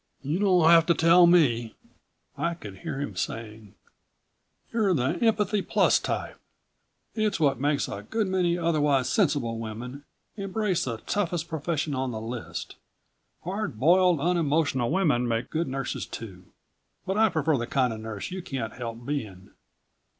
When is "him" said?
2.99-3.15